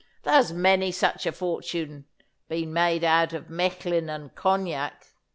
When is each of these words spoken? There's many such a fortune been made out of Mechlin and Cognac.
There's 0.23 0.51
many 0.51 0.91
such 0.91 1.27
a 1.27 1.31
fortune 1.31 2.05
been 2.49 2.73
made 2.73 3.03
out 3.03 3.33
of 3.33 3.51
Mechlin 3.51 4.09
and 4.09 4.33
Cognac. 4.33 5.05